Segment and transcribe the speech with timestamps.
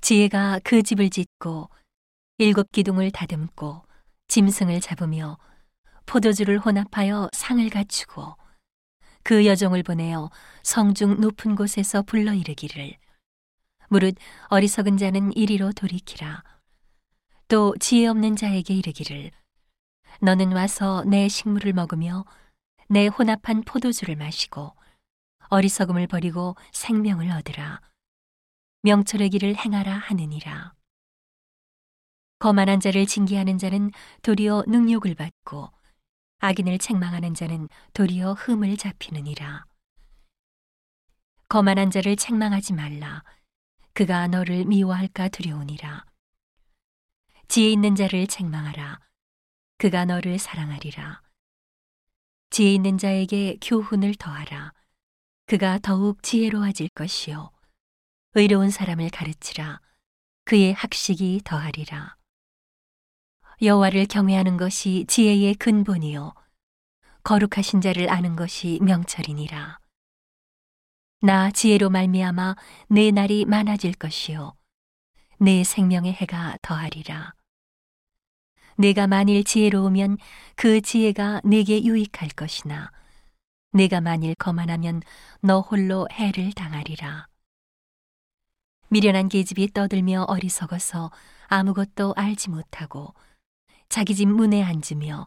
[0.00, 1.68] 지혜가 그 집을 짓고
[2.38, 3.82] 일곱 기둥을 다듬고
[4.28, 5.38] 짐승을 잡으며
[6.06, 8.36] 포도주를 혼합하여 상을 갖추고
[9.22, 10.30] 그 여종을 보내어
[10.62, 12.96] 성중 높은 곳에서 불러 이르기를.
[13.88, 14.14] 무릇
[14.48, 16.42] 어리석은 자는 이리로 돌이키라.
[17.48, 19.30] 또 지혜 없는 자에게 이르기를.
[20.20, 22.24] 너는 와서 내 식물을 먹으며
[22.88, 24.74] 내 혼합한 포도주를 마시고
[25.48, 27.80] 어리석음을 버리고 생명을 얻으라
[28.82, 30.74] 명철의 길을 행하라 하느니라
[32.38, 33.90] 거만한 자를 징계하는 자는
[34.22, 35.70] 도리어 능욕을 받고
[36.38, 39.64] 악인을 책망하는 자는 도리어 흠을 잡히느니라.
[41.48, 43.24] 거만한 자를 책망하지 말라.
[43.92, 46.04] 그가 너를 미워할까 두려우니라.
[47.48, 49.00] 지혜 있는 자를 책망하라.
[49.78, 51.20] 그가 너를 사랑하리라.
[52.50, 54.72] 지혜 있는 자에게 교훈을 더하라.
[55.46, 57.50] 그가 더욱 지혜로워질 것이요.
[58.34, 59.80] 의로운 사람을 가르치라.
[60.44, 62.16] 그의 학식이 더하리라.
[63.62, 66.34] 여호와를 경외하는 것이 지혜의 근본이요
[67.22, 69.78] 거룩하신 자를 아는 것이 명철이니라.
[71.22, 72.56] 나 지혜로 말미암아
[72.88, 74.54] 내 날이 많아질 것이요
[75.38, 77.32] 내 생명의 해가 더하리라.
[78.76, 80.18] 내가 만일 지혜로우면
[80.54, 82.92] 그 지혜가 내게 유익할 것이나
[83.72, 85.02] 내가 만일 거만하면
[85.40, 87.26] 너 홀로 해를 당하리라.
[88.90, 91.10] 미련한 계집이 떠들며 어리석어서
[91.46, 93.14] 아무것도 알지 못하고
[93.88, 95.26] 자기 집 문에 앉으며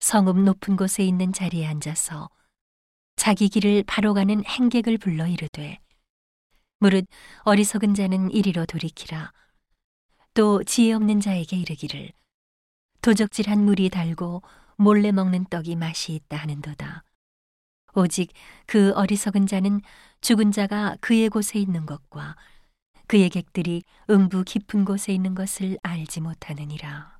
[0.00, 2.28] 성읍 높은 곳에 있는 자리에 앉아서
[3.16, 5.80] 자기 길을 바로 가는 행객을 불러 이르되
[6.78, 7.06] 무릇
[7.44, 9.32] 어리석은 자는 이리로 돌이키라.
[10.34, 12.12] 또 지혜 없는 자에게 이르기를
[13.00, 14.42] 도적질한 물이 달고
[14.76, 17.04] 몰래 먹는 떡이 맛이 있다 하는도다.
[17.94, 18.32] 오직
[18.66, 19.80] 그 어리석은 자는
[20.20, 22.36] 죽은 자가 그의 곳에 있는 것과
[23.06, 27.13] 그의 객들이 음부 깊은 곳에 있는 것을 알지 못하느니라.